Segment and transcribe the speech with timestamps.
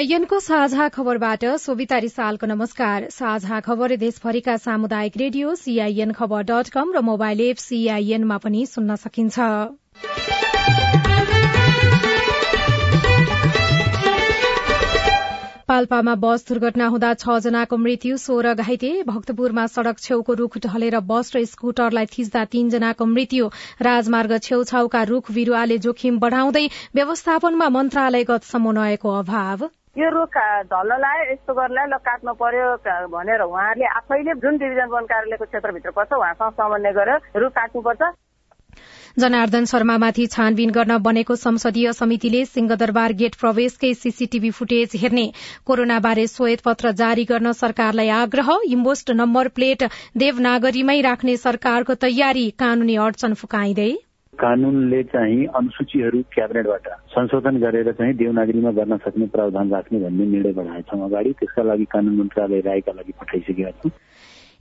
[0.00, 6.92] सीआईएनको साझा खबरबाट सोभिता रिसालको नमस्कार। साझा खबर देशभरिका सामुदायिक रेडियो सीआईएन खबर डट कम
[6.96, 9.38] र मोबाइल एप सीआईएनमा पनि सुन्न सकिन्छ।
[15.68, 21.36] पाल्पामा बस दुर्घटना हुँदा छ जनाको मृत्यु सोह्र घाइते। भक्तपुरमा सड़क छेउको रुख ढलेर बस
[21.36, 23.50] र स्कूटरलाई थिच्दा तीनजनाको मृत्यु।
[23.82, 30.36] राजमार्ग छेउछाउका रुख बिरूवाले जोखिम बढ़ाउँदै व्यवस्थापनमा मन्त्रालयगत समन्वयको अभाव। यो रुख
[30.70, 32.66] झल्ल लायो यस्तो गर्नलाई ल काट्नु पर्यो
[33.10, 38.02] भनेर उहाँहरूले आफैले जुन डिभिजन वन कार्यालयको क्षेत्रभित्र पर्छ उहाँसँग समन्वय गरेर रुख काट्नुपर्छ।
[39.18, 45.26] जनार्दन शर्मामाथि छानबिन गर्न बनेको संसदीय समितिले सिंहदरबार गेट प्रवेशकै सीसीटीभी फुटेज हेर्ने
[45.66, 49.82] कोरोनाबारे श्वेत पत्र जारी गर्न सरकारलाई आग्रह इम्बोस्ट नम्बर प्लेट
[50.22, 53.90] देवनागरीमै राख्ने सरकारको तयारी कानूनी अडचन फुकाइँदै।
[54.40, 61.04] कानूनले चाहिँ अनुसूचीहरू क्याबिनेटबाट संशोधन गरेर चाहिँ देवनागरीमा गर्न सक्ने प्रावधान राख्ने भन्ने निर्णय बढ़ाएछौँ
[61.04, 63.90] अगाडि। त्यसका लागि कानून मन्त्रालय रायका लागि पठाइसकेका छौँ।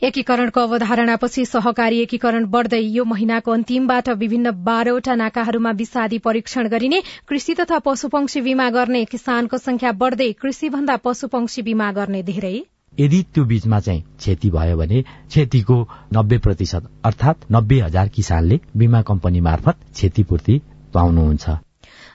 [0.01, 7.53] एकीकरणको अवधारणापछि सहकारी एकीकरण बढ़दै यो महिनाको अन्तिमबाट विभिन्न बाह्रवटा नाकाहरूमा विषादी परीक्षण गरिने कृषि
[7.59, 12.57] तथा पशुपक्षी बीमा गर्ने किसानको संख्या बढ़दै कृषि भन्दा पशुपक्षी बीमा गर्ने धेरै।
[12.99, 15.77] यदि त्यो बीचमा चाहिँ क्षति भयो भने क्षतिको
[16.13, 20.61] नब्बे प्रतिशत अर्थात नब्बे हजार किसानले बीमा कम्पनी मार्फत क्षतिपूर्ति
[20.93, 21.49] पाउनुहुन्छ।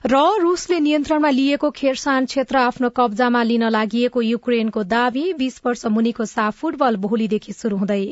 [0.06, 6.24] र रूसले नियन्त्रणमा लिएको खेरसान क्षेत्र आफ्नो कब्जामा लिन लागि युक्रेनको दावी बीस वर्ष मुनिको
[6.24, 8.04] साफ फुटबल भोलिदेखि शुरू हुँदै।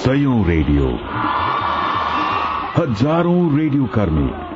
[0.00, 0.88] सयौं रेडियो।
[2.76, 4.55] हजारौं रेडियो कर्मी।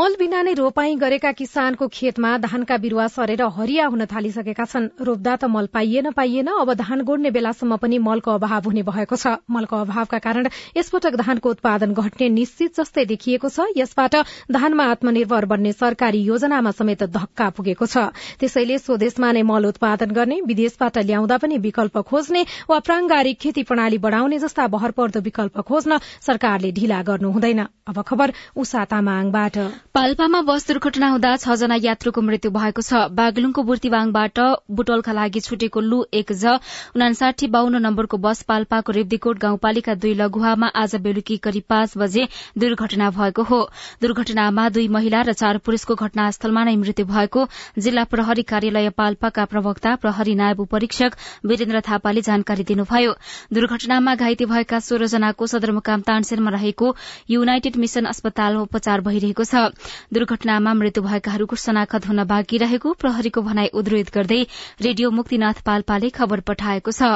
[0.00, 5.34] मल बिना नै रोपाई गरेका किसानको खेतमा धानका बिरूवा सरेर हरिया हुन थालिसकेका छन्। रोप्दा
[5.36, 9.76] त मल पाइएन पाइएन। अब धान गोड्ने बेलासम्म पनि मलको अभाव हुने भएको छ। मलको
[9.78, 14.16] अभावका कारण यसपटक धानको उत्पादन घट्ने निश्चित जस्तै देखिएको छ। यसबाट
[14.48, 18.08] धानमा आत्मनिर्भर बन्ने सरकारी योजनामा समेत धक्का पुगेको छ।
[18.40, 24.00] त्यसैले स्वदेशमा नै मल उत्पादन गर्ने विदेशबाट ल्याउँदा पनि विकल्प खोज्ने वा प्रांगारिक खेती प्रणाली
[24.00, 29.58] बढ़ाउने जस्ता भरपर्दो विकल्प खोज्न सरकारले ढिला गर्नु हुँदैन। अब खबर उषा तामाङबाट।
[29.94, 34.38] पाल्पामा बस दुर्घटना हुँदा छ जना यात्रुको मृत्यु भएको छ। बागलुङको बुर्तिवाङबाट
[34.70, 36.52] बुटोलका लागि छुटेको लु एक ज
[36.94, 43.08] उनासाठी बाहन्न नम्बरको बस पाल्पाको रेब्दीकोट गाउँपालिका दुई लघुवामा आज बेलुकी करिब पाँच बजे दुर्घटना
[43.18, 43.58] भएको हो।
[44.00, 47.44] दुर्घटनामा दुई महिला र चार पुरूषको घटनास्थलमा नै मृत्यु भएको।
[47.80, 53.18] जिल्ला प्रहरी कार्यालय पाल्पाका प्रवक्ता प्रहरी नायब परीक्षक वीरेन्द्र थापाले जानकारी दिनुभयो।
[53.50, 56.94] दुर्घटनामा घाइते भएका सोह्र जनाको सदरमुकाम तानसेनमा रहेको
[57.30, 59.66] युनाइटेड मिशन अस्पतालमा उपचार भइरहेको छ।
[60.12, 64.40] दुर्घटनामा मृत्यु भएकाहरूको शनाखत हुन बाँकी रहेको प्रहरीको भनाई उद्धृत गर्दै
[64.82, 67.12] रेडियो मुक्तिनाथ पाल्पाले खबर पठाएको छ।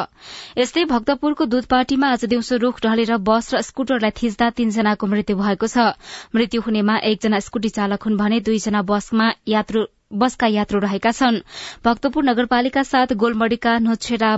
[0.58, 5.90] यस्तै भक्तपुरको दूधपाटीमा आज दिउँसो रूख ढलेर बस र स्कूटरलाई थिच्दा तीनजनाको मृत्यु भएको छ।
[6.34, 11.38] मृत्यु हुनेमा एकजना स्कूटी चालक हुन् भने दुईजना बसमा यात्रु बसका यात्रु रहेका छन्।
[11.84, 14.30] भक्तपुर नगरपालिका सात गोलमडीका नोछेरा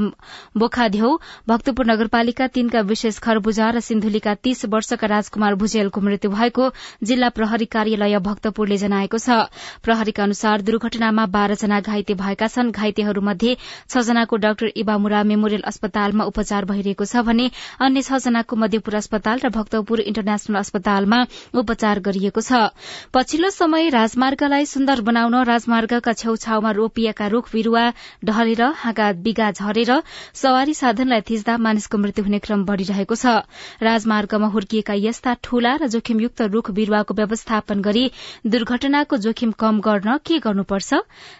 [0.56, 1.10] बोखाध्यौ
[1.48, 6.70] भक्तपुर नगरपालिका तीनका विशेष खरबुजा र सिन्धुलीका तीस वर्षका राजकुमार भुजेलको मृत्यु भएको
[7.02, 9.50] जिल्ला प्रहरी कार्यालय भक्तपुरले जनाएको छ।
[9.82, 13.56] प्रहरीका अनुसार दुर्घटनामा बाह्रजना घाइते भएका छन्। घाइतेहरूमध्ये
[13.90, 17.50] छ जनाको डाक्टर इबामुरा मेमोरियल अस्पतालमा उपचार भइरहेको छ भने
[17.80, 21.20] अन्य छ जनाको मध्यपुर अस्पताल र भक्तपुर इन्टरनेशनल अस्पतालमा
[21.52, 22.72] उपचार गरिएको छ।
[23.12, 27.82] पछिल्लो समय राजमार्गलाई सुन्दर बनाउन राजमार्गका छेउछाउमा रोपिएका रूख बिरूवा
[28.24, 29.92] ढलेर हाँगा बिगा झरेर
[30.36, 33.48] सवारी साधनलाई थिच्दा मानिसको मृत्यु हुने क्रम बढ़िरहेको छ।
[33.80, 38.04] राजमार्गमा हुर्किएका यस्ता ठूला र जोखिमयुक्त रूख बिरूवाको व्यवस्थापन गरी
[38.46, 40.94] दुर्घटनाको जोखिम कम गर्न के गर्नुपर्छ?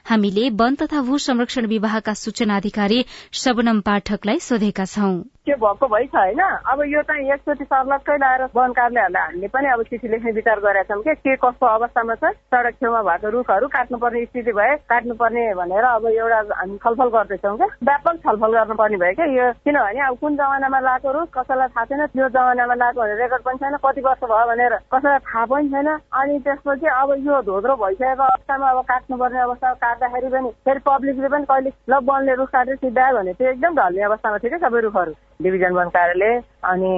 [0.08, 3.04] हामीले वन तथा भू संरक्षण विभागका सूचना अधिकारी
[3.36, 8.42] शबनम पाठकलाई सोधेका छौं। त्यो भएको भइ छ होइन अब यो चाहिँ एकचोटि सर्लक्कै लाएर
[8.54, 12.34] वन कार्यालयहरूलाई हामीले पनि अब चिठी लेख्ने विचार गरेका छौँ कि के कस्तो अवस्थामा छ?
[12.50, 17.68] सडक छेउमा भएको रुखहरू काट्नुपर्ने स्थिति भए काट्नुपर्ने भनेर अब एउटा हामी छलफल गर्दैछौँ क्या।
[17.86, 22.06] व्यापक छलफल गर्नुपर्ने भयो क्या यो। किनभने अब कुन जमानामा लगाएको रुख कसैलाई थाहा छैन
[22.06, 25.88] त्यो जमानामा लगाएको भनेर रेकर्ड पनि छैन कति वर्ष भयो भनेर कसैलाई थाहा पनि छैन।
[26.18, 31.44] अनि त्यसपछि अब यो धोद्रो भइसकेको अवस्थामा अब काट्नुपर्ने अवस्था काट्दाखेरि पनि फेरि पब्लिकले पनि
[31.50, 35.14] कहिले ल वनले रुख काटेर सिद्धायो भने त्यो एकदम ढल्ने अवस्थामा थियो क्या सबै रुखहरू।
[35.42, 36.34] डिभिजन वन कार्यालय
[36.64, 36.92] अनि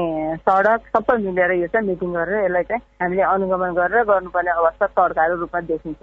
[0.46, 5.32] सडक सबै मिलेर यो चाहिँ मिटिङ गरेर यसलाई चाहिँ हामीले अनुगमन गरेर गर्नुपर्ने अवस्था तड्काएर
[5.34, 6.02] रूपमा देखिन्छ।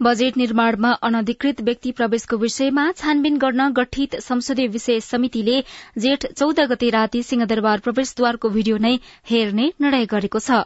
[0.00, 5.60] बजेट निर्माणमा अनधिकृत व्यक्ति प्रवेशको विषयमा छानबिन गर्न गठित संसदीय विशेष समितिले
[5.98, 8.92] जेठ चौध गते राति सिंहदरबार प्रवेशद्वारको भिडियो नै
[9.30, 10.60] हेर्ने निर्णय गरेको छ।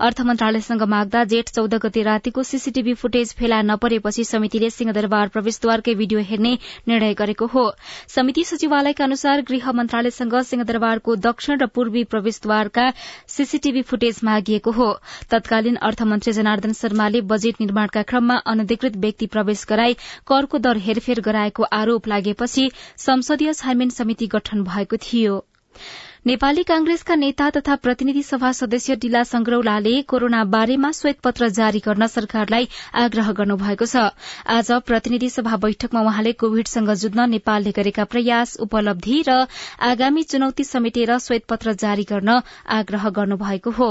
[0.00, 6.20] अर्थ मन्त्रालयसँग माग्दा जेठ चौध गते रातिको सीसीटीभी फुटेज फेला नपरेपछि समितिले सिंहदरबार प्रवेशद्वारकै भिडियो
[6.30, 6.54] हेर्ने
[6.88, 7.66] निर्णय गरेको हो।
[8.08, 12.88] समिति सचिवालयका अनुसार गृह मन्त्रालयसँग सिंहदरबारको दक्षिण र पूर्वी प्रवेशद्वारका
[13.36, 14.90] सीसीटीभी फुटेज मागिएको हो।
[15.30, 19.94] तत्कालीन अर्थमन्त्री जनार्दन शर्माले बजेट निर्माणका क्रममा अनधिकृत अधिकृत व्यक्ति प्रवेश गराई
[20.26, 25.44] करको दर हेरफेर गराएको आरोप लागेपछि संसदीय छानबिन समिति गठन भएको थियो।
[26.26, 32.68] नेपाली कांग्रेसका नेता तथा प्रतिनिधि सभा सदस्य डिला संग्रौलाले कोरोना बारेमा श्वेतपत्र जारी गर्न सरकारलाई
[32.94, 34.10] आग्रह गर्नुभएको छ।
[34.48, 39.46] आज प्रतिनिधि सभा बैठकमा वहाँले कोविडसँग जुझ्न नेपालले गरेका प्रयास उपलब्धि र
[39.90, 42.40] आगामी चुनौती समेटेर श्वेतपत्र जारी गर्न
[42.80, 43.90] आग्रह गर्नुभएको हो।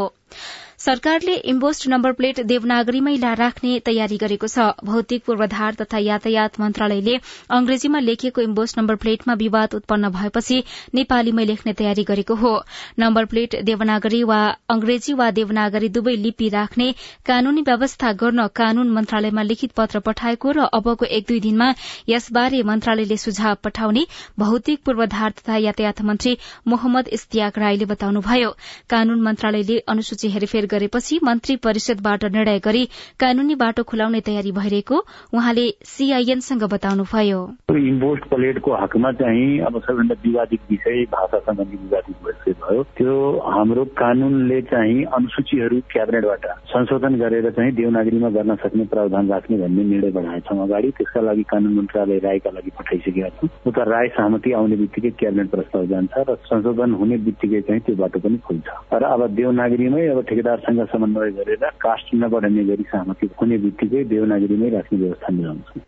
[0.80, 7.16] सरकारले इम्बोस्ड नम्बर प्लेट देवनागरीमै राख्ने तयारी गरेको छ। भौतिक पूर्वाधार तथा यातायात मन्त्रालयले
[7.58, 10.58] अंग्रेजीमा लेखिएको इम्बोस्ड नम्बर प्लेटमा विवाद उत्पन्न भएपछि
[11.00, 12.52] नेपालीमै लेख्ने तयारी गरेको हो।
[13.00, 14.38] नम्बर प्लेट देवनागरी वा
[14.70, 16.92] अंग्रेजी वा देवनागरी दुवै लिपि राख्ने
[17.26, 21.72] कानूनी व्यवस्था गर्न कानून मन्त्रालयमा लिखित पत्र पठाएको र अबको एक दुई दिनमा
[22.10, 24.06] यसबारे मन्त्रालयले सुझाव पठाउने
[24.38, 26.38] भौतिक पूर्वाधार तथा यातायात मन्त्री
[26.68, 28.56] मोहम्मद इस्तियाक राईले बताउनुभयो।
[28.90, 32.84] कानून मन्त्रालयले अनुसूची हेरफेर गरेपछि मन्त्री परिषदबाट निर्णय गरी
[33.20, 34.98] कानूनी बाटो खुलाउने तयारी भइरहेको
[35.34, 37.40] उहाँले सीआईएनसँग बताउनुभयो।
[37.78, 43.14] इम्पोस्ट प्लेटको हकमा चाहिँ अब सबैभन्दा विवादित विषय भाषा विवादित विषय भयो। त्यो
[43.48, 50.12] हाम्रो कानूनले चाहिँ अनुसूचीहरू क्याबिनेटबाट संशोधन गरेर चाहिँ देवनागरीमा गर्न सक्ने प्रावधान राख्ने भन्ने निर्णय
[50.12, 54.76] बनाएका छौँ अगाडि। त्यसका लागि कानून मन्त्रालय रायका लागि पठाइसकेका छौँ। उता राय सहमति आउने
[54.76, 59.22] बित्तिकै क्याबिनेट प्रस्ताव जान्छ र संशोधन हुने बित्तिकै चाहिँ त्यो बाटो पनि खुल्छ। र अब
[59.38, 60.22] देवनागरीमै अब
[60.58, 65.82] ठेकेदारसँग समन्वय गरेर कास्ट नबढाउने गरी सहमति हुने बित्तिकै देवनागरीमै राख्ने व्यवस्था मिलाउँछौँ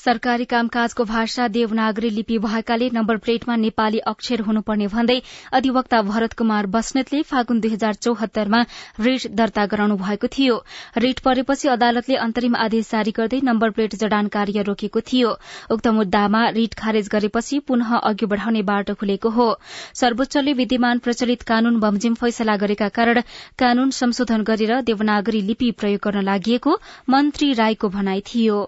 [0.00, 5.16] सरकारी कामकाजको भाषा देवनागरी लिपि भएकाले नम्बर प्लेटमा नेपाली अक्षर हुनुपर्ने भन्दै
[5.52, 8.60] अधिवक्ता भरत कुमार बस्नेतले फागुन दुई हजार चौहत्तरमा
[9.00, 10.56] रिट दर्ता गराउनु भएको थियो।
[10.98, 15.34] रिट परेपछि अदालतले अन्तरिम आदेश जारी गर्दै नम्बर प्लेट जडान कार्य रोकेको थियो।
[15.70, 19.48] उक्त मुद्दामा रिट खारेज गरेपछि पुनः अघि बढ़ाउने बाटो खुलेको हो।
[19.96, 23.22] सर्वोच्चले विद्यमान प्रचलित कानून बमजिम फैसला गरेका कारण
[23.58, 26.60] कानून संशोधन गरेर देवनागरी लिपि प्रयोग गर्न लागि
[27.10, 28.60] मन्त्री राईको भनाई थियो।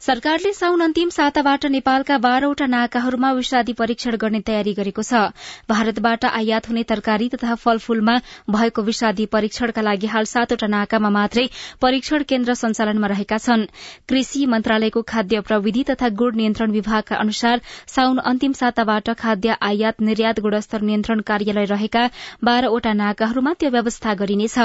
[0.00, 5.20] सरकारले साउन अन्तिम साताबाट नेपालका बाह्रवटा नाकाहरूमा विषादी परीक्षण गर्ने तयारी गरेको छ।
[5.68, 8.14] भारतबाट आयात हुने तरकारी तथा फलफूलमा
[8.50, 11.44] भएको विषादी परीक्षणका लागि हाल सातवटा नाकामा मात्रै
[11.82, 13.66] परीक्षण केन्द्र सञ्चालनमा रहेका छन्।
[14.08, 20.40] कृषि मन्त्रालयको खाद्य प्रविधि तथा गुण नियन्त्रण विभागका अनुसार साउन अन्तिम साताबाट खाद्य आयात निर्यात
[20.40, 22.06] गुणस्तर नियन्त्रण कार्यालय रहेका
[22.42, 24.58] बाह्रवटा नाकाहरूमा त्यो व्यवस्था गरिनेछ।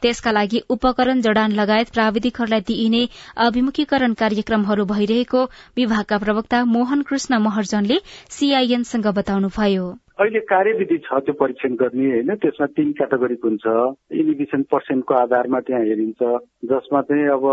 [0.00, 3.04] त्यसका लागि उपकरण जडान लगायत प्राविधिकहरूलाई दिइने
[3.44, 5.40] अभिमुखीकरण कार्यक्रमहरू भइरहेको
[5.76, 7.96] विभागका प्रवक्ता मोहन कृष्ण महर्जनले
[8.30, 9.86] सीआईएनसँग बताउनुभयो।
[10.18, 12.30] अहिले कार्यविधि छ त्यो परीक्षण गर्ने होइन?
[12.34, 13.66] त्यसमा तिन क्याटेगोरीको हुन्छ।
[14.14, 16.22] इनिभिसन पर्सेन्टको आधारमा त्यहाँ हेरिन्छ।
[16.70, 17.46] जसमा चाहिँ अब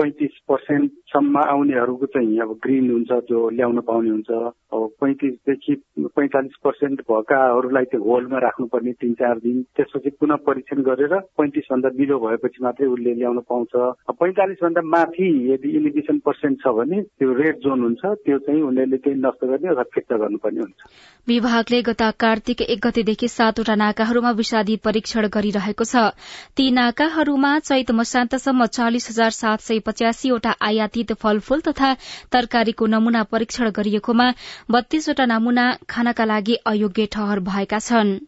[0.00, 4.30] पैँतिस पर्सेन्टसम्म आउनेहरूको चाहिँ अब ग्रिन हुन्छ त्यो ल्याउन पाउने हुन्छ।
[4.72, 5.74] अब पैँतिसदेखि
[6.16, 11.88] पैँतालिस पर्सेन्ट भएकाहरूलाई त्यो होल्डमा राख्नुपर्ने तिन चार दिन। त्यसपछि पुनः परीक्षण गरेर पैँतिस भन्दा
[11.98, 13.72] बिलो भएपछि मात्रै उसले ल्याउन पाउँछ।
[14.20, 18.96] पैँतालिस भन्दा माथि यदि इलिभिसन पर्सेन्ट छ भने त्यो रेड जोन हुन्छ त्यो चाहिँ उनीहरूले
[18.96, 20.80] त्यही नष्ट गर्ने अथवा फिर्ता गर्नुपर्ने हुन्छ।
[21.28, 26.16] विभागले गत कार्तिक एक गतेदेखि सातवटा नाकाहरूमा विषादी परीक्षण गरिरहेको छ।
[26.56, 31.92] ती नाकाहरूमा चैत मसान्तसम्म चालिस हजार सात सय पचासीवटा आयातित फलफूल तथा
[32.32, 34.30] तरकारीको नमूना परीक्षण गरिएकोमा
[34.70, 38.18] बत्तीसवटा नमूना खानका लागि अयोग्य ठहर भएका छन्।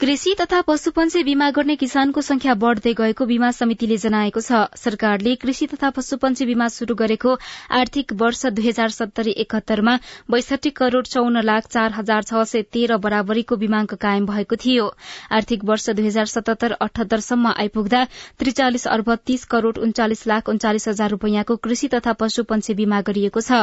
[0.00, 5.66] कृषि तथा पशुपन्छी बीमा गर्ने किसानको संख्या बढ़दै गएको बीमा समितिले जनाएको छ। सरकारले कृषि
[5.66, 7.34] तथा पशुपन्छी बीमा शुरू गरेको
[7.72, 9.94] आर्थिक वर्ष दुई हजार सत्तरी एकहत्तरमा
[10.30, 14.88] बैसठी करोड़ चौन लाख चार हजार छ सय तेह्र बराबरीको बीमाङ्क कायम भएको थियो।
[15.32, 18.02] आर्थिक वर्ष दुई हजार सतहत्तर अठहत्तरसम्म आइपुग्दा
[18.38, 23.62] त्रिचालिस अर्ब तीस करोड़ उन्चालिस लाख उन्चालिस हजार रूपियाँको कृषि तथा पशुपन्छी बीमा गरिएको छ।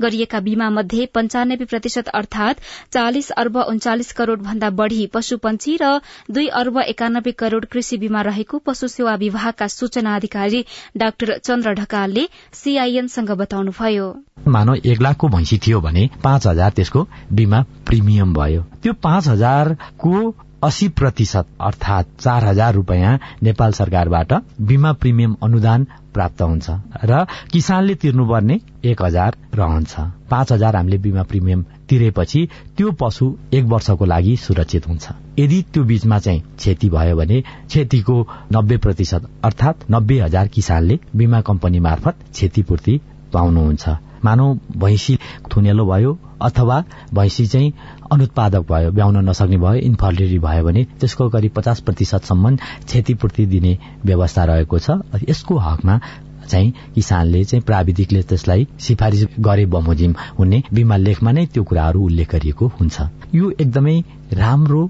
[0.00, 6.46] गरिएका बीमा मध्ये पञ्चानब्बे प्रतिशत अर्थात चालिस अर्ब उन्चालिस करोड़ भन्दा बढ़ी पशुपन्छी र दुई
[6.46, 10.64] अर्ब एकानब्बे करोड़ कृषि बीमा रहेको पशु सेवा विभागका सूचना अधिकारी
[10.96, 14.08] डाक्टर चन्द्र ढकालले सीआईएनसँग बताउनुभयो।
[14.48, 20.34] मानव एक लाखको भैँसी थियो भने पाँच हजार त्यसको बीमा प्रिमियम भयो। त्यो पाँच हजारको
[20.64, 26.70] अस्सी प्रतिशत अर्थात चार हजार रूपियाँ नेपाल सरकारबाट बीमा प्रिमियम अनुदान प्राप्त हुन्छ
[27.04, 32.40] र किसानले तिर्नुपर्ने एक हजार रहन्छ। पाँच हजार हामीले बीमा प्रिमियम तिरेपछि
[32.76, 35.04] त्यो पशु एक वर्षको लागि सुरक्षित हुन्छ।
[35.38, 38.16] यदि त्यो बीचमा चाहिँ क्षति भयो भने क्षतिको
[38.52, 43.00] नब्बे प्रतिशत अर्थात नब्बे हजार किसानले बीमा कम्पनी मार्फत क्षतिपूर्ति
[43.32, 43.88] पाउनुहुन्छ।
[44.24, 45.18] मानौ भैँसी
[45.56, 46.82] थुनेलो भयो अथवा
[47.14, 47.72] भैँसी चाहिँ
[48.12, 54.44] अनुत्पादक भयो ब्याउन नसक्ने भयो इन्फर्टिलिटी भयो भने त्यसको करिब पचास प्रतिशतसम्म क्षतिपूर्ति दिने व्यवस्था
[54.44, 54.90] रहेको छ।
[55.28, 56.00] यसको हकमा
[56.48, 62.32] चाहिँ किसानले चाहिँ प्राविधिकले त्यसलाई सिफारिस गरे बमोजिम हुने बिमा लेखमा नै त्यो कुराहरू उल्लेख
[62.32, 63.00] गरिएको हुन्छ।
[63.34, 64.00] यो एकदमै
[64.32, 64.86] राम्रो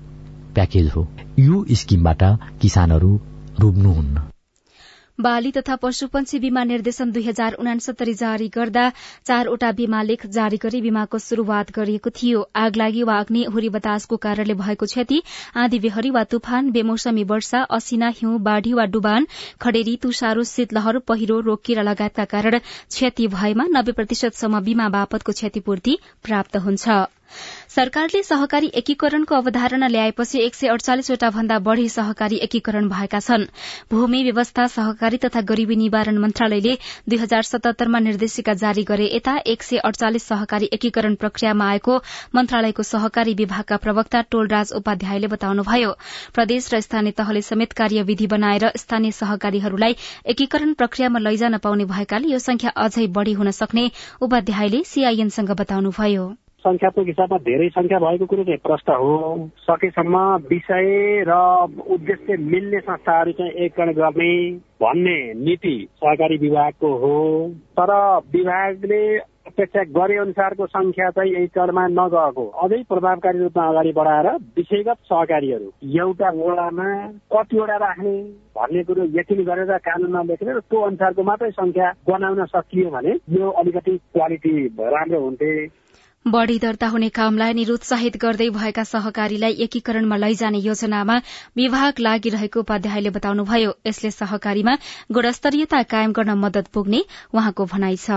[0.55, 1.07] प्याकेज हो।
[1.39, 2.23] यो स्किमबाट
[2.61, 3.21] किसानहरू
[3.61, 4.36] डुब्नुहुन्न
[5.19, 8.89] बाली तथा पशुपन्छी बीमा निर्देशन दुई हजार उनासत्तरी जारी गर्दा
[9.27, 14.55] चारवटा बीमा लेख जारी गरी बीमाको शुरूआत गरिएको थियो। आगलागी वा अग्नि हुरी बतासको कारणले
[14.55, 15.23] भएको क्षति
[15.57, 19.27] आँधी बेहरी वा तुफान बेमौसमी वर्षा असिना हिउँ बाढ़ी वा डुबान
[19.61, 25.99] खडेरी तुषारो शीतलहर पहिरो रोग किरा लगायतका कारण क्षति भएमा नब्बे प्रतिशतसम्म बीमा बापतको क्षतिपूर्ति
[26.25, 26.89] प्राप्त हुन्छ।
[27.77, 33.45] सरकारले सहकारी एकीकरणको अवधारणा ल्याएपछि एक सय अडचालिसवटा भन्दा बढ़ी सहकारी एकीकरण भएका छन्।
[33.91, 36.77] भूमि व्यवस्था सहकारी तथा गरीबी निवारण मन्त्रालयले
[37.09, 41.99] दुई हजार सतहत्तरमा निर्देशिका जारी गरे यता एक सय अडचालिस सहकारी एकीकरण प्रक्रियामा आएको
[42.35, 45.93] मन्त्रालयको सहकारी विभागका प्रवक्ता टोलराज उपाध्यायले बताउनुभयो
[46.35, 49.97] प्रदेश र स्थानीय तहले समेत कार्यविधि बनाएर स्थानीय सहकारीहरूलाई
[50.35, 53.91] एकीकरण प्रक्रियामा लैजान पाउने भएकाले यो संख्या अझै बढ़ी हुन सक्ने
[54.23, 56.27] उपाध्यायले सीआईएनसँग बताउनुभयो।
[56.67, 59.15] संख्यात्मक हिसाबमा धेरै संख्या भएको कुरो चाहिँ प्रष्ट हो।
[59.61, 60.17] सकेसम्म
[60.51, 61.39] विषय र
[61.95, 64.33] उद्देश्य मिल्ने संस्थाहरू चाहिँ एकीकरण गर्ने
[64.83, 67.17] भन्ने नीति सहकारी विभागको हो।
[67.79, 67.93] तर
[68.35, 69.03] विभागले
[69.47, 75.71] अपेक्षा गरे अनुसारको संख्या चाहिँ एकीकरणमा नगएको। अझै प्रभावकारी रूपमा अगाडि बढाएर विषयगत सहकारीहरू
[76.03, 76.89] एउटा वडामा
[77.33, 78.17] कतिवटा राख्ने
[78.59, 83.51] भन्ने कुरो यकिन गरेर कानुनमा लेखेर र त्यो अनुसारको मात्रै संख्या बनाउन सकियो भने यो
[83.55, 85.53] अलिकति क्वालिटी राम्रो हुन्थे।
[86.27, 91.17] बढ़ी दर्ता हुने कामलाई निरुत्साहित गर्दै भएका सहकारीलाई एकीकरणमा लैजाने योजनामा
[91.57, 94.75] विभाग लागिरहेको उपाध्यायले बताउनुभयो। यसले सहकारीमा
[95.13, 97.05] गुणस्तरीयता कायम गर्न मदत पुग्ने
[97.35, 98.11] उहाँको भनाइ छ।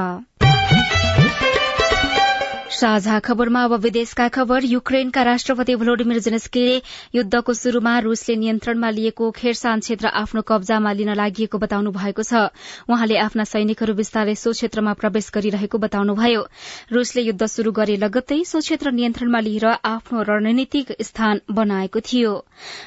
[2.79, 6.75] साझा खबरमा अब विदेशका खबर। युक्रेनका राष्ट्रपति भ्लोडिमिर जेनेस्कीले
[7.15, 12.47] युद्धको शुरूमा रूसले नियन्त्रणमा लिएको खेरसान क्षेत्र आफ्नो कब्जामा लिन लागि बताउनु भएको छ।
[12.87, 16.45] उहाँले आफ्ना सैनिकहरू विस्तारै सो क्षेत्रमा प्रवेश गरिरहेको बताउनुभयो।
[16.91, 22.31] रूसले युद्ध शुरू गरे लगत्तै सो क्षेत्र नियन्त्रणमा लिएर आफ्नो रणनीतिक स्थान बनाएको थियो।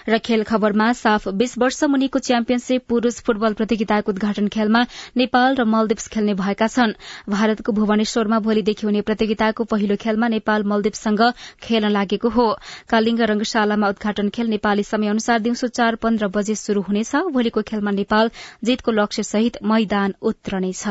[0.09, 4.83] र खेल खबरमा साफ बीस वर्ष मुनिको च्याम्पियनशीप पुरूष फुटबल प्रतियोगिताको उद्घाटन खेलमा
[5.17, 6.97] नेपाल र मलदिप्स खेल्ने भएका छन्।
[7.29, 11.23] भारतको भुवनेश्वरमा भोलिदेखि हुने प्रतियोगिताको पहिलो खेलमा नेपाल मलदिप्ससँग
[11.63, 12.47] खेल्न लागेको हो।
[12.91, 17.91] कालिङ्ग रंगशालामा उद्घाटन खेल नेपाली समय अनुसार दिउँसो चार पन्ध्र बजे शुरू हुनेछ। भोलिको खेलमा
[17.91, 18.31] नेपाल
[18.65, 20.87] जितको लक्ष्य सहित मैदान उत्रनेछ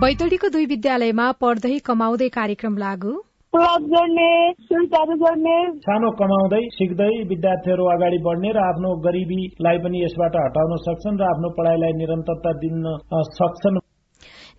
[0.00, 4.30] बैतडीको दुई विद्यालयमा पढ्दै कमाउँदै कार्यक्रम लागू। क्लब जोड्ने
[4.62, 5.52] सुइटाहरू जोड्ने
[5.84, 11.48] सानो कमाउँदै सिक्दै विद्यार्थीहरू अगाडि बढ्ने र आफ्नो गरिबीलाई पनि यसबाट हटाउन सक्छन् र आफ्नो
[11.56, 12.84] पढ़ाईलाई निरन्तरता दिन
[13.38, 13.80] सक्छन्।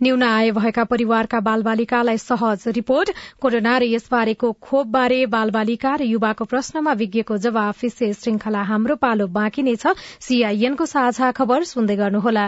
[0.04, 6.94] न्यून आय भएका परिवारका बालबालिकालाई सहज रिपोर्ट। कोरोना र यसबारेको खोपबारे बालबालिका र युवाको प्रश्नमा
[7.02, 12.48] विज्ञको जवाफ विशेष श्रृंखला हाम्रो पालो बाँकी नै छ। सीआईएनको साझा खबर सुन्दै गर्नुहोला।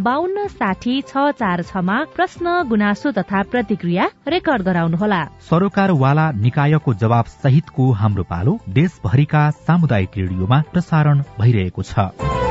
[0.00, 7.90] बान्न साठी छ चार छमा प्रश्न गुनासो तथा प्रतिक्रिया रेकर्ड गराउनुहोला। सरोकारवाला निकायको जवाब सहितको
[7.92, 12.41] हाम्रो पालो देशभरिका सामुदायिक रेडियोमा प्रसारण भइरहेको छ।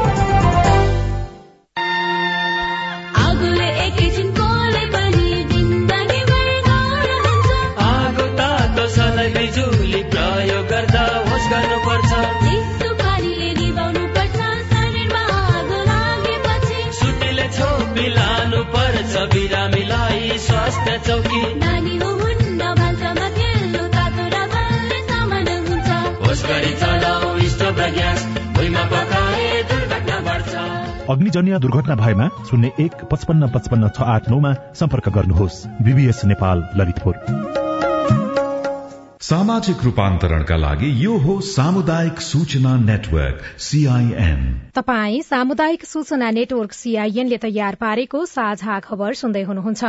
[20.92, 25.90] स्वास्थ्य चौकी नानी हुन्न भान्सामा तेल्लो तातो र बलले सामान हुन्छ
[26.24, 28.26] होस गरी चलाऊ स्टोभ र ग्यास
[28.58, 30.54] भुइँमा पकाए दुर्घटना बढ्छ
[31.10, 37.71] अग्निजन्य दुर्घटना भएमा शून्य एक पचपन्न पचपन्न छ आठ नौमा सम्पर्क गर्नुहोस् बीबीएस नेपाल ललितपुर
[39.32, 44.42] सामाजिक रूपान्तरणका लागि यो हो सामुदायिक सूचना नेटवर्क सीआईएन
[44.76, 49.84] तपाई सामुदायिक सूचना नेटवर्क सीआईएनले तयार पारेको साझा खबर सुन्दै हुनुहुन्छ।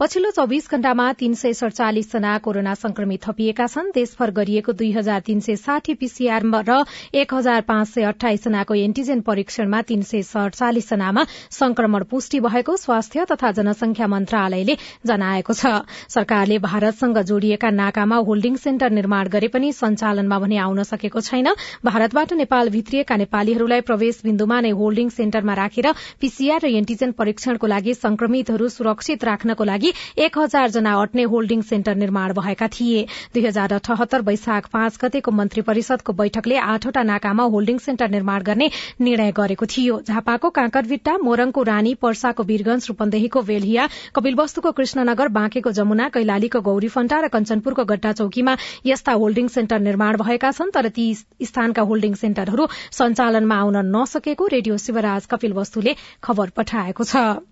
[0.00, 5.20] पछिल्लो चौविस घण्टामा तीन सय सड़चालिस जना कोरोना संक्रमित थपिएका छन्। देशभर गरिएको दुई हजार
[5.22, 6.84] तीन सय साठी पीसीआर र
[7.14, 12.76] एक हजार पाँच सय अठाइस जनाको एन्टीजेन परीक्षणमा तीन सय सड़चालिस जनामा संक्रमण पुष्टि भएको
[12.76, 15.74] स्वास्थ्य तथा जनसंख्या मन्त्रालयले जनाएको छ।
[16.10, 21.48] सरकारले भारतसँग जोडिएका नाकामा होल्डिङ सेन्टर निर्माण गरे पनि सञ्चालनमा भने आउन सकेको छैन।
[21.84, 25.86] भारतबाट नेपाल भित्रिएका नेपालीहरूलाई प्रवेश बिन्दुमा नै होल्डिङ सेन्टरमा राखेर
[26.20, 31.94] पीसीआर र एन्टीजेन परीक्षणको लागि संक्रमितहरू सुरक्षित राख्नको लागि एक हजार जना अट्ने होल्डिङ सेन्टर
[31.94, 37.78] निर्माण भएका थिए। दुई हजार अठहत्तर वैशाख पाँच गतेको मन्त्री परिषदको बैठकले आठवटा नाकामा होल्डिङ
[37.86, 38.70] सेन्टर निर्माण गर्ने
[39.00, 46.08] निर्णय गरेको थियो। झापाको काँकरभिट्टा मोरङको रानी पर्साको वीरगंज रूपन्देहीको वेल्हिया कपिलवस्तुको कृष्णनगर बाँकेको जमुना
[46.10, 48.56] कैलालीको गौरीफण्टा र कञ्चनपुरको गड्डा चौकीमा
[48.86, 51.06] यस्ता होल्डिङ सेन्टर निर्माण भएका छन् तर ती
[51.44, 57.51] स्थानका होल्डिङ सेन्टरहरू सञ्चालनमा आउन नसकेको रेडियो शिवराज कपिल वस्तुले खबर पठाएको छ।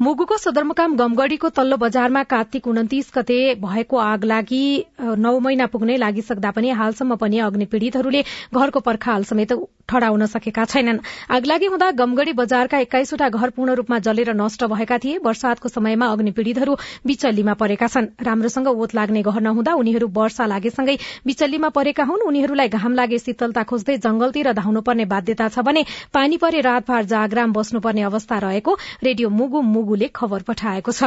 [0.00, 4.64] मुगुको सदरमुकाम गमगढ़ीको तल्लो बजारमा कार्तिक उन्तिस गते भएको आग लागि
[5.18, 9.52] नौ महिना पुग्नै लागिसक्दा पनि हालसम्म पनि अग्नि पीड़ितहरूले घरको पर्खाल समेत
[9.88, 10.98] ठडाउन सकेका छैनन्।
[11.30, 16.30] आगलागी हुँदा गमगढ़ी बजारका एक्काइसवटा घर पूर्ण रूपमा जलेर नष्ट भएका थिए। वर्षातको समयमा अग्नि
[16.32, 22.22] पीड़ितहरू बिचल्लीमा परेका छन्। राम्रोसँग ओत लाग्ने घर नहुँदा उनीहरू वर्षा लागेसँगै बिचल्लीमा परेका हुन्।
[22.24, 28.02] उनीहरूलाई घाम लागे शीतलता खोज्दै जंगलतिर धाउनुपर्ने बाध्यता छ भने पानी परे रातभर जागराम बस्नुपर्ने
[28.04, 31.04] अवस्था रहेको रेडियो मुगु मुगुले खबर पठाएको छ।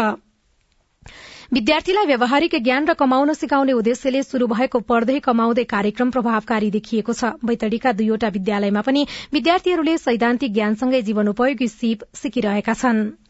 [1.53, 7.31] विद्यार्थीलाई व्यावहारिक ज्ञान र कमाउन सिकाउने उद्देश्यले शुरू भएको पढ्दै कमाउँदै कार्यक्रम प्रभावकारी देखिएको छ।
[7.45, 13.26] बैतडीका दुईवटा विद्यालयमा पनि विद्यार्थीहरूले सैद्धान्तिक ज्ञानसँगै जीवनोपयोगी सिप सिकिरहेका छनृ।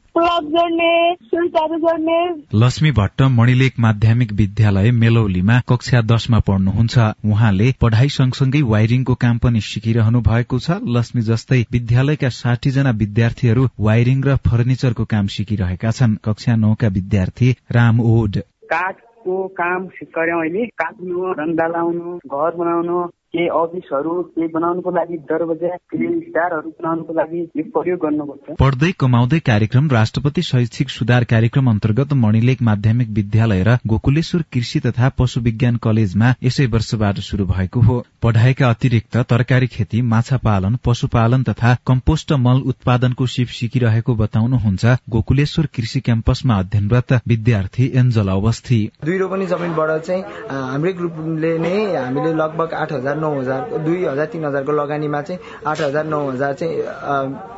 [2.54, 9.62] लक्ष्मी भट्ट मणिलेक माध्यमिक विद्यालय मेलौलीमा कक्षा दशमा पढ्नुहुन्छ। उहाँले पढ़ाई सँगसँगै वायरिङको काम पनि
[9.62, 16.16] सिकिरहनु भएको छ। लक्ष्मी जस्तै विद्यालयका साठी जना विद्यार्थीहरू वायरिङ र फर्निचरको काम सिकिरहेका छन्।
[16.26, 23.48] कक्षा नौका विद्यार्थी राम ओड। काठको काम गर्यौँ अहिले। काट्नु रङ्गा लाउनु घर बनाउनु केही
[23.54, 27.40] अफिसहरू केही बनाउनुको लागि दरवाजा स्टारहरू बनाउनुको लागि
[27.76, 34.44] प्रयोग गर्नुपर्छ। पढ्दै कमाउँदै कार्यक्रम राष्ट्रपति शैक्षिक सुधार कार्यक्रम अन्तर्गत मणिलेक माध्यमिक विद्यालय र गोकुलेश्वर
[34.54, 40.38] कृषि तथा पशु विज्ञान कलेजमा यसै वर्षबाट शुरू भएको हो। पढ़ाइका अतिरिक्त तरकारी खेती माछा
[40.46, 48.28] पालन पशुपालन तथा कम्पोस्ट मल उत्पादनको सिप सिकिरहेको बताउनुहुन्छ गोकुलेश्वर कृषि क्याम्पसमा अध्ययनरत विद्यार्थी एन्जल
[48.30, 54.06] अवस्थी। दुई रोपनी जमिनबाट चाहिँ हाम्रै ग्रुपले नै हामीले लगभग आठ हजार नौ हजार दुई
[54.06, 56.74] हजार तिन हजारको लगानीमा चाहिँ आठ हजार नौ हजार चाहिँ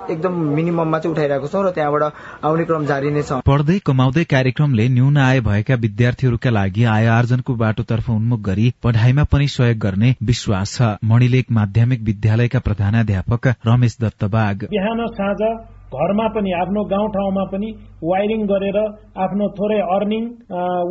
[0.10, 2.04] एकदम मिनिमममा चाहिँ उठाइरहेको छौँ र त्यहाँबाट
[2.44, 7.56] आउने क्रम जारी नै छ। पढ्दै कमाउँदै कार्यक्रमले न्यून आय भएका विद्यार्थीहरूका लागि आय आर्जनको
[7.56, 14.24] बाटोतर्फ उन्मुख गरी पढ़ाइमा पनि सहयोग गर्ने विश्वास छ। मणिलेक माध्यमिक विद्यालयका प्रधानाध्यापक रमेश दत्त
[14.26, 15.42] बाग। बिहान साँझ
[15.94, 17.70] घरमा पनि आफ्नो गाउँठाउँमा पनि
[18.04, 18.78] वायरिङ गरेर
[19.24, 20.24] आफ्नो थोरै अर्निङ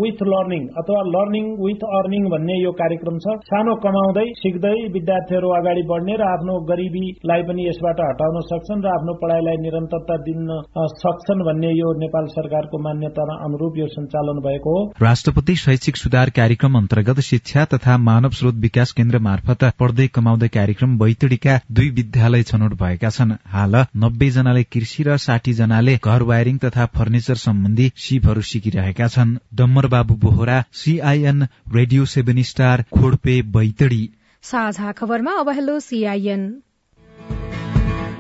[0.01, 5.83] विथ लर्निङ अथवा लर्निङ विथ अर्निङ भन्ने यो कार्यक्रम छ। सानो कमाउँदै सिक्दै विद्यार्थीहरू अगाडि
[5.91, 10.51] बढ्ने र आफ्नो गरिबीलाई पनि यसबाट हटाउन सक्छन् र आफ्नो पढ़ाइलाई निरन्तरता दिन
[10.97, 16.77] सक्छन् भन्ने यो नेपाल सरकारको मान्यता अनुरूप यो सञ्चालन भएको हो। राष्ट्रपति शैक्षिक सुधार कार्यक्रम
[16.77, 22.79] अन्तर्गत शिक्षा तथा मानव स्रोत विकास केन्द्र मार्फत पढ्दै कमाउँदै कार्यक्रम बैतडीका दुई विद्यालय छनौट
[22.83, 24.63] भएका छन्। हाल नब्बे जनाले
[25.01, 31.43] र साठी जनाले घर वायरिङ तथा फर्निचर सम्बन्धी सिपहरू सिकिरहेका छन्। Dambar Babu Bohara CIN
[31.75, 34.11] radio seven star Khodpe Baitadi.
[34.43, 36.63] साझा खबरमा अब सीआईएन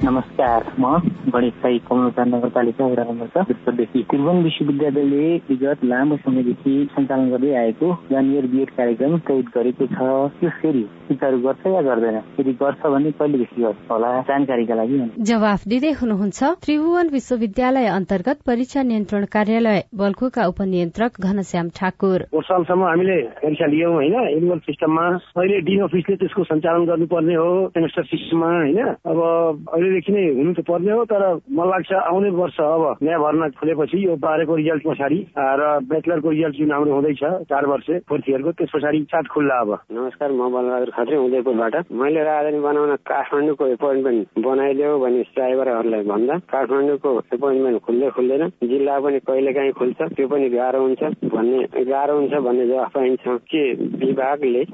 [0.02, 0.94] नमस्कार म
[1.32, 7.54] गणेश साई कमलचार नगरपालिका वडा नम्बर छ उत्तरदेखि त्रिभुवन विश्वविद्यालयले विगत लामो समयदेखि सञ्चालन गर्दै
[7.56, 10.06] आएको वान इयर बिएड कार्यक्रम तैद गरेको छ
[10.37, 15.66] त्यो फेरि सुचारू गर्छ या गर्दैन यदि गर्छ भने कहिलेदेखि गर्छ होला जानकारीका लागि जवाफ
[15.66, 23.66] दिँदै हुनुहुन्छ त्रिभुवन विश्वविद्यालय अन्तर्गत परीक्षा नियन्त्रण कार्यालय बल्कुका उपनियन्त्रक घनश्याम ठाकुर सालसम्म हामीले परीक्षा
[23.68, 29.87] लियौँ होइन एनुअल सिस्टममा अहिले डी अफिसले त्यसको सञ्चालन गर्नुपर्ने हो सेमेस्टर सिस्टममा होइन अब
[29.88, 33.96] पहिलेदेखि नै हुनु त पर्ने हो तर मलाई लाग्छ आउने वर्ष अब नयाँ भर्ना खुलेपछि
[34.05, 38.70] यो बाह्रको रिजल्ट पछाडि र ब्याचलरको रिजल्ट जुन हाम्रो हुँदैछ चार वर्ष फोर्थ इयरको त्यस
[38.74, 44.98] पछाडि साथ खुल्ला अब। नमस्कार म बलबहादुर खत्री उदयपुरबाट। मैले राजधानी बनाउन काठमाडौँको एपोइन्टमेन्ट बनाइदेऊ
[45.01, 50.83] भने ड्राइभरहरूलाई भन्दा काठमाडौँको एपोइन्टमेन्ट खुल्दै खुल्दैन जिल्ला पनि कहिले काहीँ खुल्छ त्यो पनि गाह्रो
[50.85, 53.64] हुन्छ भन्ने गाह्रो हुन्छ भन्ने जवाफ पाइन्छ। के
[54.05, 54.64] विभागले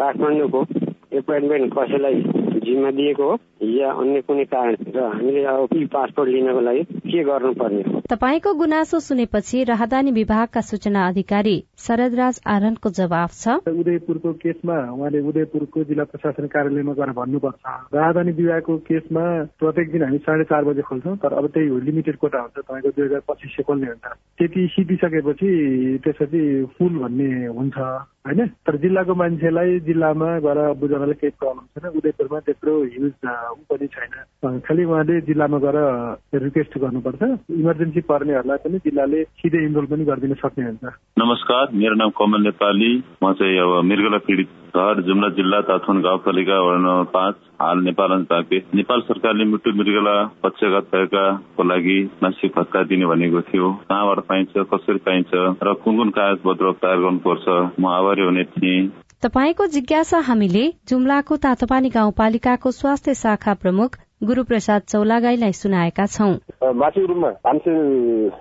[0.00, 0.60] काठमाडौँको
[1.12, 6.82] एपोइन्टमेन्ट कसैलाई जिम्मा दिएको हो या अन्य कुनै कारण र हामीले अब पासपोर्ट लिनको लागि
[7.04, 7.82] के गर्नुपर्ने?
[7.82, 15.20] हो तपाईँको गुनासो सुनेपछि राहदानी विभागका सूचना अधिकारी शरदराज आनन्दको जवाफ छ। उदयपुरको केसमा उहाँले
[15.28, 19.24] उदयपुरको जिल्ला प्रशासन कार्यालयमा गएर भन्नुपर्छ। राहदानी विभागको केसमा
[19.58, 22.90] प्रत्येक दिन हामी साढे चार बजे खोल्छौँ तर अब त्यही हो लिमिटेड कोटा हुन्छ तपाईँको
[22.96, 24.06] दुई हजार पच्चिस सय खोल्ने हुन्छ।
[24.38, 25.52] त्यति सिधिसकेपछि
[26.04, 26.42] त्यसपछि
[26.78, 27.78] फुल भन्ने हुन्छ।
[28.24, 33.12] होइन तर जिल्लाको मान्छेलाई जिल्लामा गएर बुझाउनलाई केही प्रब्लम छैन। उदयपुरमा त्यत्रो हिउज
[33.68, 35.76] पनि छैन। खालि उहाँले जिल्लामा गएर
[36.44, 40.84] रिक्वेस्ट गर्नुपर्छ। इमर्जेन्सी पर्नेहरूलाई पनि जिल्लाले सिधै इनरोल पनि गरिदिन सक्ने हुन्छ।
[41.20, 46.56] नमस्कार मेरो नाम कमल नेपाली। म चाहिँ अब मृगला पीडित घर जुम्ला जिल्ला ताथुन गाउँपालिका
[46.64, 48.12] वडा नम्बर पाँच। हाल नेपाल
[48.74, 54.98] नेपाल सरकारले मृत्यु मृगला पक्षघात भएकाको लागि मासिक भत्ता दिने भनेको थियो। कहाँबाट पाइन्छ कसरी
[55.06, 55.30] पाइन्छ
[55.62, 57.46] र कुन कुन कागज पत्र तयार गर्नुपर्छ
[57.80, 58.88] म आभारी हुने थिएँ।
[59.22, 66.32] तपाईँको जिज्ञासा हामीले जुम्लाको तातोपानी गाउँपालिकाको स्वास्थ्य शाखा प्रमुख गुरूप्रसाद चौलागाईलाई सुनाएका छौं।
[66.80, 67.74] मासिक रूपमा सय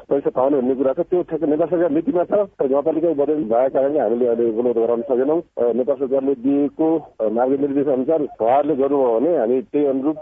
[0.09, 3.99] पैसा पाउने भन्ने कुरा छ त्यो ठ्याक्क नेपाल सरकार नीतिमा छ गाउँपालिका बजेट भएको कारणले
[3.99, 5.39] हामीले अहिले उपलब्ध गराउन सकेनौँ।
[5.75, 6.89] नेपाल सरकारले दिएको
[7.37, 10.17] मार्गनिर्देश अनुसार उहाँहरूले गर्नुभयो भने हामी त्यही अनुरूप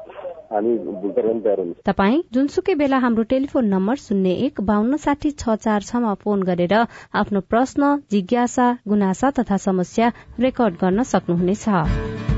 [1.85, 6.73] तपाईँ जुनसुकै बेला हाम्रो टेलिफोन नम्बर शून्य एक बान्न साठी छ चार छमा फोन गरेर
[7.15, 12.30] आफ्नो प्रश्न जिज्ञासा गुनासा तथा समस्या रेकर्ड गर्न सक्नुहुनेछ।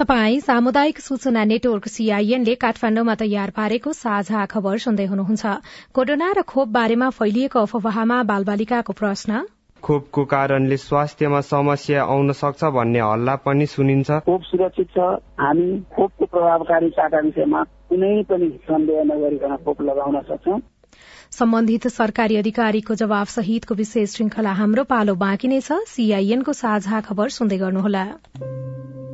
[0.00, 5.44] तपाई सामुदायिक सूचना नेटवर्क सीआईएनले काठमाण्डुमा तयार पारेको साझा खबर सुन्दै हुनुहुन्छ।
[5.92, 9.40] कोरोना र खोप बारेमा फैलिएको अफवाहमा बालबालिकाको प्रश्न?
[9.82, 15.10] खोपको कारणले स्वास्थ्यमा समस्या आउन सक्छ भन्ने हल्ला पनि सुनिन्छ। खोप सुरक्षित छ।
[15.40, 20.58] हामी खोपको प्रभावकारिताका विषयमा कुनै पनि सन्देह नगरिकन खोप लगाउन सक्छौं।
[21.40, 27.36] सम्बन्धित सरकारी अधिकारीको जवाब सहितको विशेष श्रृंखला हाम्रो पालो बाँकी नै छ। सीआईएनको साझा खबर
[27.36, 28.06] सुन्दै गर्नुहोला।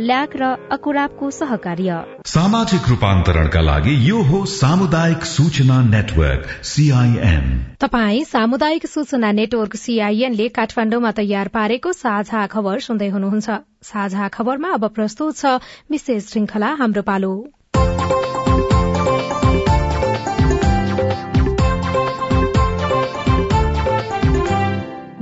[0.00, 7.44] ल्याक र अकुराबको सहकार्य। सामाजिक रूपान्तरणका लागि यो हो सामुदायिक सूचना नेटवर्क सीआईएन
[7.80, 13.48] तपाई सामुदायिक सूचना नेटवर्क सीआईएनले काठमाण्डुमा तयार पारेको साझा खबर सुन्दै हुनुहुन्छ।
[13.84, 15.54] साझा खबरमा अब प्रस्तुत छ
[15.90, 17.32] विशेष श्रृंखला हाम्रो पालो।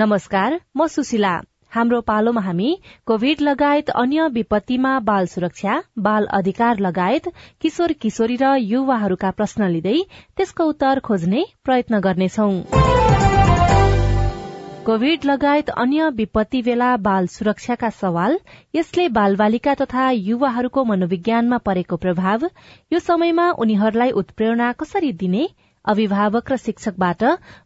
[0.00, 1.38] नमस्कार म सुशीला।
[1.72, 2.70] हाम्रो पालोमा हामी
[3.06, 7.28] कोविड लगायत अन्य विपत्तिमा बाल सुरक्षा बाल अधिकार लगायत
[7.60, 9.94] किशोर किशोरी र युवाहरूका प्रश्न लिँदै
[10.36, 12.50] त्यसको उत्तर खोज्ने प्रयत्न गर्नेछौ।
[14.86, 18.38] कोविड लगायत अन्य विपत्ति बेला बाल सुरक्षाका सवाल
[18.74, 22.48] यसले बालबालिका तथा युवाहरूको मनोविज्ञानमा परेको प्रभाव
[22.92, 25.48] यो समयमा उनीहरूलाई उत्प्रेरणा कसरी दिने
[25.84, 27.22] अभिभावक र शिक्षकबाट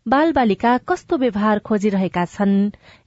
[0.09, 2.55] बाल बालिका कस्तो व्यवहार खोजिरहेका छन्?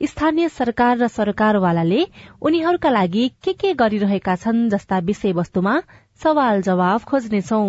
[0.01, 2.05] स्थानीय सरकार र सरकारवालाले
[2.41, 5.73] उनीहरूका लागि के के गरिरहेका छन् जस्ता विषयवस्तुमा
[6.21, 7.67] सवाल जवाफ खोज्नेछौं।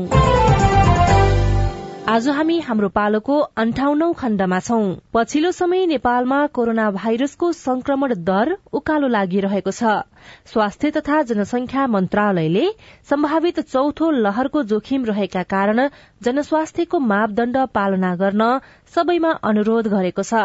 [2.09, 4.85] आज हामी हाम्रो पालोको अन्ठाउनौ खण्डमा छौं।
[5.15, 9.93] पछिल्लो समय नेपालमा कोरोना भाइरसको संक्रमण दर उकालो लागिरहेको छ।
[10.53, 12.65] स्वास्थ्य तथा जनसंख्या मन्त्रालयले
[13.11, 15.89] सम्भावित चौथो लहरको जोखिम रहेका कारण
[16.23, 18.49] जनस्वास्थ्यको मापदण्ड पालना गर्न
[18.95, 20.43] सबैमा अनुरोध गरेको छ।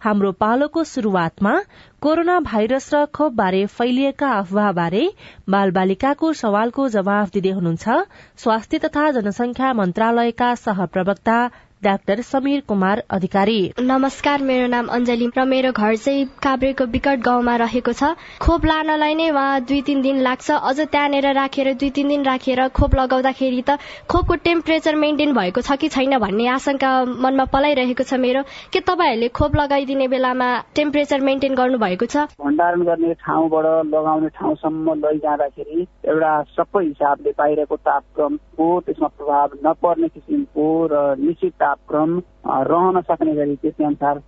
[0.00, 1.54] हाम्रो पालोको शुरूआतमा
[2.02, 5.04] कोरोना भाइरस र खोप बारे फैलिएका अफवाहबारे
[5.50, 7.98] बाल बालिकाको सवालको जवाफ दिँदै हुनुहुन्छ।
[8.36, 11.38] स्वास्थ्य तथा जनसंख्या मन्त्रालयका सहप्रवक्ता
[11.84, 17.54] डाक्टर समीर कुमार अधिकारी। नमस्कार मेरो नाम अञ्जली र मेरो घर चाहिँ काभ्रेको विकट गाउँमा
[17.56, 22.08] रहेको छ। खोप लानलाई नै उहाँ दुई तिन दिन लाग्छ। अझ त्यहाँनिर राखेर दुई तिन
[22.08, 27.44] दिन राखेर खोप लगाउँदाखेरि त खोपको टेम्परेचर मेन्टेन भएको छ कि छैन भन्ने आशंका मनमा
[27.50, 32.30] पलाइरहेको छ मेरो। के तपाईँहरूले खोप लगाइदिने बेलामा टेम्परेचर मेन्टेन गर्नु भएको छ?
[32.38, 40.70] भण्डारण गर्ने ठाउँबाट लगाउने ठाउँसम्म लैजाँदाखेरि एउटा सबै हिसाबले बाहिरको तापक्रमको त्यसमा प्रभाव नपर्ने किसिमको
[40.86, 42.20] र निश्चित तापक्रम
[42.68, 44.18] रहन सक्ने गरी त्यसै अनुसार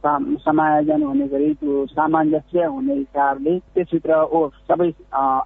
[0.44, 4.88] समायोजन हुने गरी त्यो सामञ्जस्य हुने हिसाबले त्यसभित्र ओ सबै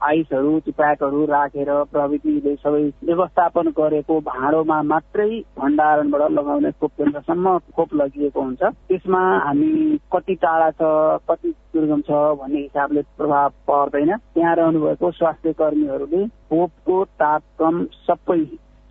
[0.09, 8.43] आइसहरू प्याकहरू राखेर प्रविधिले सबै व्यवस्थापन गरेको भाँडोमा मात्रै भण्डारणबाट लगाउने खोप केन्द्रसम्म खोप लगिएको
[8.43, 10.93] हुन्छ। त्यसमा हामी कति टाढा छ
[11.31, 18.43] कति दुर्गम छ भन्ने हिसाबले प्रभाव पर्दैन। त्यहाँ रहनुभएको स्वास्थ्य कर्मीहरूले खोपको तापक्रम सबै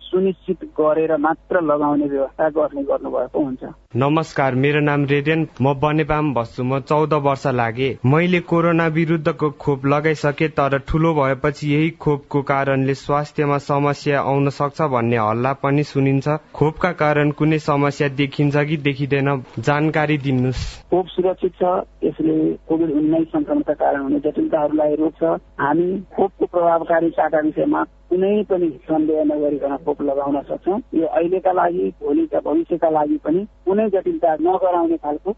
[0.08, 3.64] सुनिश्चित गरेर मात्र लगाउने व्यवस्था गर्ने गर्नुभएको हुन्छ।
[3.96, 9.86] नमस्कार मेरो नाम रेडियन म बनेपाम बस्छु। म चौध वर्ष लागे। मैले कोरोना विरुद्धको खोप
[9.86, 16.28] लगाइसके तर ठूलो भएपछि यही खोपको कारणले स्वास्थ्यमा समस्या आउन सक्छ भन्ने हल्ला पनि सुनिन्छ।
[16.54, 19.28] खोपका कारण कुनै समस्या देखिन्छ कि देखिँदैन
[19.60, 21.64] जानकारी दिनुहोस्। खोप सुरक्षित छ
[22.04, 25.22] यसले कोभिड उन्नाइस संक्रमणका कारण हुने जटिलताहरूलाई रोक्छ।
[25.60, 32.38] हामी खोपको प्रभावकारिताका विषयमा कुनै पनि सन्देह नगरिकन खोप लगाउन सक्छौँ। यो अहिलेका लागि भोलिका
[32.40, 35.32] भविष्यका लागि पनि कुनै जटिलता नगराउने खालको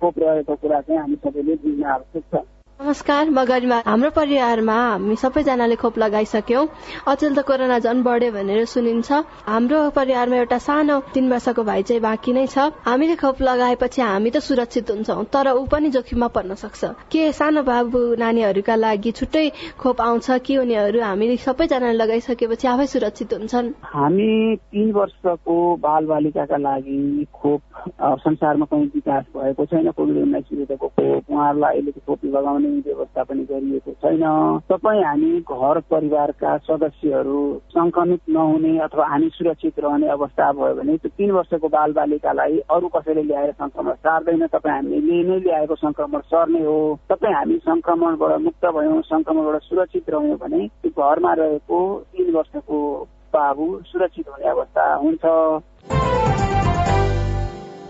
[0.00, 2.44] खोप रहेको कुरा चाहिँ हामी सबैले बुझ्न आवश्यक छ।
[2.80, 6.66] नमस्कार म गरिमा हाम्रो परिवारमा हामी सबैजनाले खोप लगाइसक्यौँ।
[7.06, 9.12] अचेल त कोरोना झन् बढ्यो भनेर सुनिन्छ।
[9.46, 14.30] हाम्रो परिवारमा एउटा सानो तीन वर्षको भाइ चाहिँ बाँकी नै छ। हामीले खोप लगाएपछि हामी
[14.30, 16.84] त सुरक्षित हुन्छौँ तर ऊ पनि जोखिममा पर्न सक्छ।
[17.14, 19.46] के सानो बाबु नानीहरूका लागि छुट्टै
[19.78, 23.70] खोप आउँछ कि उनीहरू हामीले सबैजनाले लगाइसकेपछि आफै सुरक्षित हुन्छन्?
[23.86, 27.62] हामी तीन वर्षको बाल बालिकाका लागि खोप
[28.26, 33.44] संसारमा कहीँ विकास भएको छैन कोभिड उन्नाइस खोप। उहाँहरूलाई अहिले खोप लगाउने गर्ने व्यवस्था पनि
[33.44, 34.24] गरिएको छैन।
[34.68, 41.10] तपाईँ हामी घर परिवारका सदस्यहरू संक्रमित नहुने अथवा हामी सुरक्षित रहने अवस्था भयो भने त्यो
[41.18, 46.62] तीन वर्षको बाल बालिकालाई अरू कसैले ल्याएर संक्रमण सार्दैन। तपाईँ हामीले नै ल्याएको संक्रमण सर्ने
[46.64, 51.80] हो। तपाईँ हामी संक्रमणबाट मुक्त भयौँ संक्रमणबाट सुरक्षित रह्यौँ भने त्यो घरमा रहेको
[52.16, 52.80] तीन वर्षको
[53.34, 56.23] बाबु सुरक्षित हुने अवस्था हुन्छ।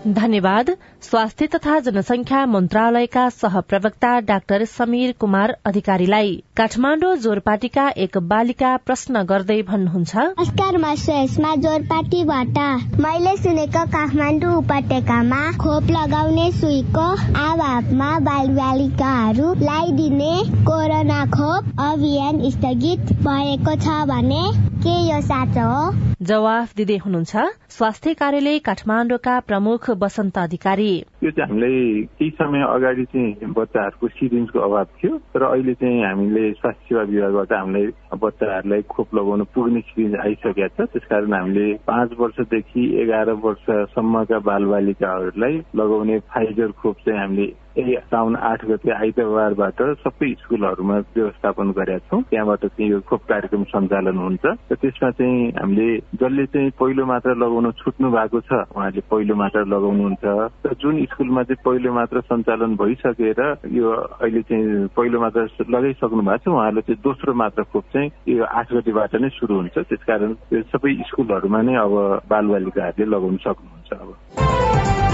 [0.07, 0.69] धन्यवाद।
[1.01, 9.61] स्वास्थ्य तथा जनसंख्या मन्त्रालयका सहप्रवक्ता डाक्टर समीर कुमार अधिकारीलाई। काठमाडौँ जोरपाटीका एक बालिका प्रश्न गर्दै
[9.61, 12.59] भन्नुहुन्छ नमस्कार म जोरपाटीबाट।
[12.99, 17.07] मैले सुनेको काठमाडौँ उपत्यकामा खोप लगाउने सुईको
[17.41, 20.33] अभावमा बाल बालिकाहरूलाई दिने
[20.69, 24.43] कोरोना खोप अभियान स्थगित भएको छ भने
[24.85, 25.93] के यो साँचो हो?
[26.21, 27.35] जवाफ दिँदै हुनुहुन्छ
[27.69, 30.91] स्वास्थ्य कार्यालय काठमाडौँका प्रमुख वसन्त अधिकारी।
[31.23, 36.51] यो चाहिँ हामीलाई केही समय अगाडि चाहिँ बच्चाहरूको सिरिन्जको अभाव थियो र अहिले चाहिँ हामीले
[36.53, 37.87] स्वास्थ्य सेवा विभागबाट हामीलाई
[38.19, 45.55] बच्चाहरूलाई खोप लगाउन पुग्ने सिरिन्ज आइसकेका छ। त्यसकारण हामीले पाँच वर्षदेखि एघार वर्षसम्मका बाल बालिकाहरूलाई
[45.75, 52.65] लगाउने फाइजर खोप चाहिँ हामीले साउन आठ गते आइतबारबाट सबै स्कुलहरूमा व्यवस्थापन गरेका छौँ। त्यहाँबाट
[52.65, 57.71] चाहिँ यो खोप कार्यक्रम सञ्चालन हुन्छ र त्यसमा चाहिँ हामीले जसले चाहिँ पहिलो मात्रा लगाउन
[57.75, 60.25] छुट्नु भएको छ उहाँले पहिलो मात्रा लगाउनुहुन्छ।
[60.65, 63.41] र जुन स्कुलमा चाहिँ पहिलो मात्रा सञ्चालन भइसकेर
[63.75, 63.91] यो
[64.23, 68.73] अहिले चाहिँ पहिलो मात्रा लगाइसक्नु भएको छ उहाँहरूले चाहिँ दोस्रो मात्रा खोप चाहिँ यो आठ
[68.73, 70.31] गतिबाट नै सुरु हुन्छ। त्यसकारण
[70.71, 71.93] सबै स्कुलहरूमा नै अब
[72.31, 75.04] बालबालिकाहरूले लगाउन सक्नुहुन्छ अब।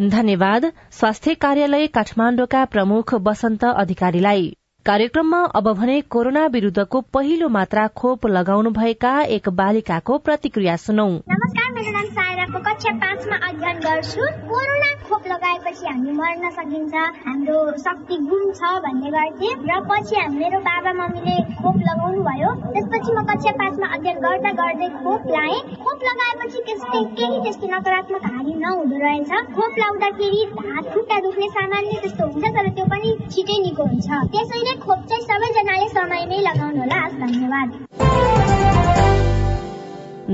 [0.00, 8.26] धन्यवाद। स्वास्थ्य कार्यालय काठमाडौँका प्रमुख वसन्त अधिकारीलाई। कार्यक्रममा अब भने कोरोना विरूद्धको पहिलो मात्रा खोप
[8.26, 14.90] लगाउनु भएका एक बालिकाको प्रतिक्रिया सुनौ। नमस्कार मेरो नाम म कक्षा पाँचमा अध्ययन गर्छु। कोरोना
[15.04, 16.94] खोप लगाएपछि हामी मर्न सकिन्छ।
[17.26, 23.10] हाम्रो शक्ति गुण छ भन्ने गर्थे र पछि मेरो बाबा मम्मीले खोप लगाउनु भयो त्यसपछि
[23.12, 28.54] म कक्षा पाँचमा अध्ययन गर्दा गर्दै खोप लाएँ। खोप लगाएपछि त्यस्तै केही त्यस्तै नकारात्मक हानि
[28.64, 30.42] नहुँदो रहेछ। खोप लाउँदाखेरि
[30.72, 35.24] हात खुट्टा दुख्ने सामान्य त्यस्तो हुन्छ तर त्यो पनि छिटै निको हुन्छ। त्यसैले खोप चाहिँ
[35.28, 37.68] सबैजनाले समयमै लगाउनु होला धन्यवाद।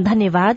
[0.09, 0.57] धन्यवाद।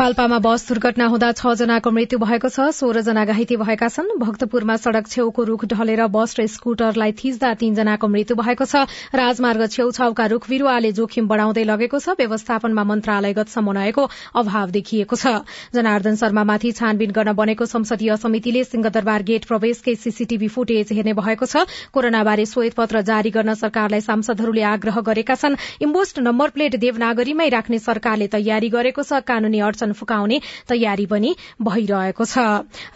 [0.00, 4.76] पाल्पामा बस दुर्घटना हुँदा छ जनाको मृत्यु भएको छ। सोह्र जना घाइते भएका छन्। भक्तपुरमा
[4.80, 10.48] सड़क छेउको रूख ढलेर बस र स्कूटरलाई थिच्दा तीनजनाको मृत्यु भएको छ। राजमार्ग छेउछाउका रूख
[10.48, 14.04] बिरूवाले जोखिम बढ़ाउँदै लगेको छ। व्यवस्थापनमा मन्त्रालयगत समन्वयको
[14.40, 15.44] अभाव देखिएको छ।
[15.76, 21.68] जनार्दन शर्मामाथि छानबिन गर्न बनेको संसदीय समितिले सिंहदरबार गेट प्रवेशकै सीसीटीभी फुटेज हेर्ने भएको छ।
[21.92, 27.84] कोरोनाबारे श्वेत पत्र जारी गर्न सरकारलाई सांसदहरूले आग्रह गरेका छन्। इम्बोस्ट नम्बर प्लेट देवनागरीमै राख्ने
[27.84, 32.38] सरकारले तयारी गरेको छ। कानूनी अडचन फुकाउने तयारी पनि भइरहेको छ।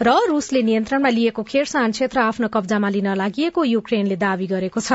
[0.01, 4.91] र रूसले नियन्त्रणमा लिएको खेरसान क्षेत्र आफ्नो कब्जामा लिन लागि युक्रेनले दावी गरेको छ।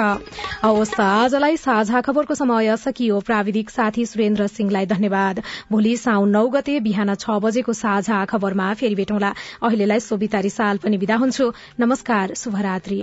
[0.63, 6.81] हवस् आजलाई साझा खबरको समय सकियो। प्राविधिक साथी सुरेन्द्र सिंहलाई धन्यवाद। भोलि साउन नौ गते
[6.81, 13.01] बिहान छ बजेको साझा खबरमा फेरि भेटौँला। अहिलेलाई सोभिता रिसाल पनि विदा हुन्छु। नमस्कार शुभरात्री।